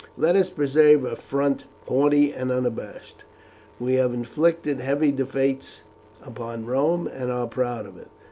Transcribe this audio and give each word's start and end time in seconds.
Let 0.17 0.35
us 0.35 0.49
preserve 0.49 1.05
a 1.05 1.15
front 1.15 1.65
haughty 1.85 2.33
and 2.33 2.49
unabashed. 2.51 3.23
We 3.79 3.97
have 3.97 4.15
inflicted 4.15 4.79
heavy 4.79 5.11
defeats 5.11 5.81
upon 6.23 6.65
Rome, 6.65 7.05
and 7.05 7.31
are 7.31 7.45
proud 7.45 7.85
of 7.85 7.97
it. 7.99 8.07